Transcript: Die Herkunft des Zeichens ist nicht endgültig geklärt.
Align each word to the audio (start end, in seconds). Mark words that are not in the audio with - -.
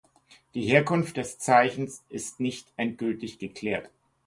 Die 0.55 0.63
Herkunft 0.65 1.17
des 1.17 1.37
Zeichens 1.37 2.03
ist 2.09 2.39
nicht 2.39 2.73
endgültig 2.75 3.37
geklärt. 3.37 3.91